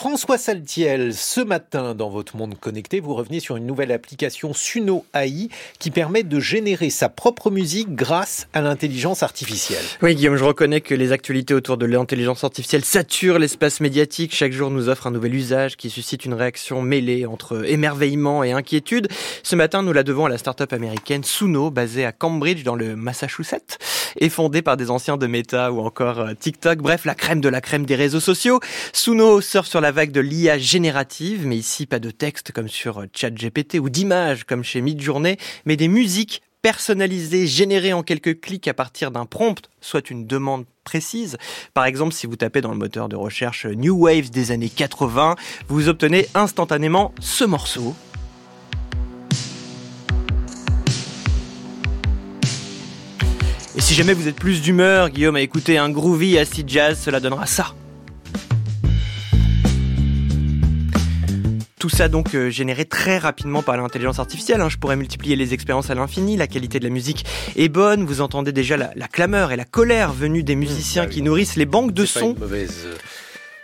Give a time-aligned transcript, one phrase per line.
[0.00, 5.04] François Saltiel, ce matin dans votre monde connecté, vous revenez sur une nouvelle application Suno
[5.12, 9.84] AI qui permet de générer sa propre musique grâce à l'intelligence artificielle.
[10.00, 14.34] Oui Guillaume, je reconnais que les actualités autour de l'intelligence artificielle saturent l'espace médiatique.
[14.34, 18.52] Chaque jour nous offre un nouvel usage qui suscite une réaction mêlée entre émerveillement et
[18.52, 19.06] inquiétude.
[19.42, 22.96] Ce matin, nous la devons à la start-up américaine Suno, basée à Cambridge dans le
[22.96, 23.76] Massachusetts
[24.18, 26.78] et fondée par des anciens de Meta ou encore euh, TikTok.
[26.78, 28.60] Bref, la crème de la crème des réseaux sociaux.
[28.92, 33.04] Suno surfe sur la vague de l'IA générative, mais ici pas de texte comme sur
[33.14, 38.74] ChatGPT ou d'images comme chez Midjourney, mais des musiques personnalisées, générées en quelques clics à
[38.74, 41.38] partir d'un prompt, soit une demande précise.
[41.74, 45.36] Par exemple, si vous tapez dans le moteur de recherche New Waves des années 80,
[45.68, 47.94] vous obtenez instantanément ce morceau.
[53.76, 57.20] Et si jamais vous êtes plus d'humeur, Guillaume, à écouter un groovy acid jazz, cela
[57.20, 57.74] donnera ça.
[61.78, 64.60] Tout ça donc euh, généré très rapidement par l'intelligence artificielle.
[64.60, 64.68] Hein.
[64.68, 66.36] Je pourrais multiplier les expériences à l'infini.
[66.36, 67.24] La qualité de la musique
[67.56, 68.04] est bonne.
[68.04, 71.56] Vous entendez déjà la, clameur et la colère venue des musiciens mmh, bah qui nourrissent
[71.56, 72.34] les banques de sons.
[72.38, 72.96] mauvaise euh,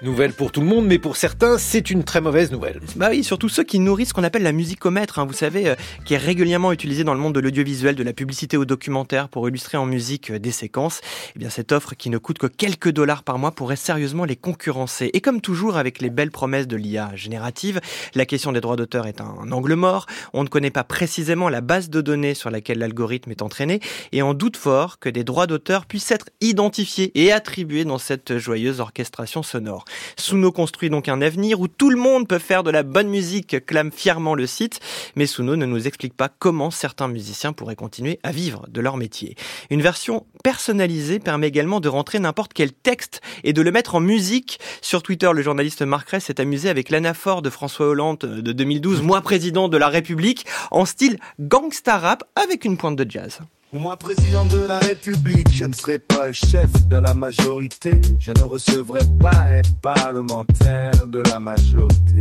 [0.00, 2.78] Nouvelle pour tout le monde, mais pour certains, c'est une très mauvaise nouvelle.
[2.94, 5.74] Bah oui, surtout ceux qui nourrissent ce qu'on appelle la musicomètre, hein, vous savez, euh,
[6.04, 9.48] qui est régulièrement utilisée dans le monde de l'audiovisuel, de la publicité au documentaire pour
[9.48, 11.00] illustrer en musique euh, des séquences.
[11.34, 14.36] Eh bien, cette offre qui ne coûte que quelques dollars par mois pourrait sérieusement les
[14.36, 15.10] concurrencer.
[15.14, 17.80] Et comme toujours avec les belles promesses de l'IA générative,
[18.14, 20.06] la question des droits d'auteur est un, angle mort.
[20.32, 23.80] On ne connaît pas précisément la base de données sur laquelle l'algorithme est entraîné
[24.12, 28.38] et on doute fort que des droits d'auteur puissent être identifiés et attribués dans cette
[28.38, 29.86] joyeuse orchestration sonore.
[30.16, 33.64] Suno construit donc un avenir où tout le monde peut faire de la bonne musique,
[33.66, 34.80] clame fièrement le site,
[35.16, 38.96] mais Suno ne nous explique pas comment certains musiciens pourraient continuer à vivre de leur
[38.96, 39.36] métier.
[39.70, 44.00] Une version personnalisée permet également de rentrer n'importe quel texte et de le mettre en
[44.00, 44.60] musique.
[44.80, 49.02] Sur Twitter, le journaliste Marc Ress s'est amusé avec l'anaphore de François Hollande de 2012,
[49.02, 53.40] moi président de la République, en style gangsta rap avec une pointe de jazz.
[53.70, 57.90] Moi, président de la République, je ne serai pas chef de la majorité.
[58.18, 62.20] Je ne recevrai pas être parlementaire de la majorité.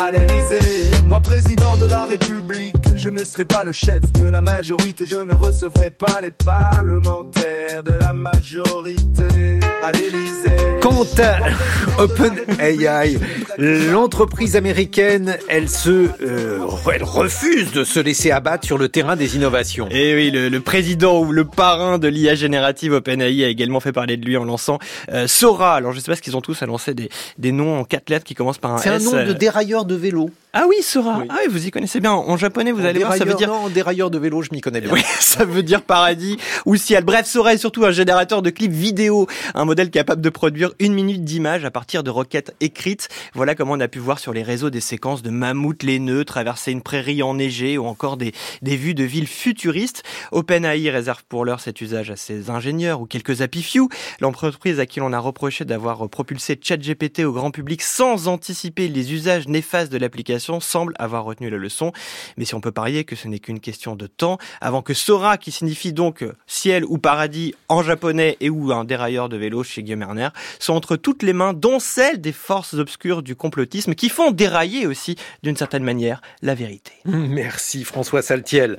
[0.00, 4.40] À l'Élysée, moi, président de la République, je ne serai pas le chef de la
[4.40, 5.04] majorité.
[5.04, 9.58] Je ne recevrai pas les parlementaires de la majorité.
[9.82, 10.78] À l'Élysée.
[10.80, 13.18] Quant à OpenAI,
[13.58, 16.58] l'entreprise américaine, elle se, euh,
[16.92, 19.88] elle refuse de se laisser abattre sur le terrain des innovations.
[19.90, 24.16] Et oui, le, président ou le parrain de l'IA générative OpenAI a également fait parler
[24.16, 24.78] de lui en lançant
[25.12, 25.74] euh, Sora.
[25.74, 27.08] Alors je sais pas ce qu'ils ont tous annoncé des,
[27.38, 28.82] des noms en quatre lettres qui commencent par un S.
[28.82, 30.30] C'est un nom de dérailleur de vélo.
[30.54, 31.24] Ah oui, Sora.
[31.28, 32.12] Ah oui, vous y connaissez bien.
[32.12, 33.48] En japonais, vous allez voir, ça veut dire.
[33.48, 34.90] Non, dérailleur de vélo, je m'y connais bien.
[34.92, 37.04] Oui, ça veut dire paradis ou ciel.
[37.04, 40.94] Bref, Sora est surtout un générateur de clips vidéo, un modèle capable de produire une
[40.94, 43.08] minute d'image à partir de requêtes écrites.
[43.34, 46.72] Voilà comment on a pu voir sur les réseaux des séquences de mammouths laineux traverser
[46.72, 48.32] une prairie enneigée ou encore des,
[48.62, 50.02] des vues de villes futuristes.
[50.32, 53.88] OpenAI réserve pour l'heure cet usage à ses ingénieurs ou quelques few.
[54.20, 59.12] L'entreprise à qui l'on a reproché d'avoir propulsé ChatGPT au grand public sans anticiper les
[59.12, 61.92] usages néfastes de l'application semble avoir retenu la leçon.
[62.36, 65.38] Mais si on peut parier que ce n'est qu'une question de temps, avant que Sora,
[65.38, 69.82] qui signifie donc ciel ou paradis en japonais et ou un dérailleur de vélo chez
[69.82, 70.28] Guillaume Erner,
[70.58, 74.86] soit entre toutes les mains, dont celles des forces obscures du complotisme qui font dérailler
[74.86, 76.92] aussi, d'une certaine manière, la vérité.
[77.04, 78.66] Merci François Saltiel.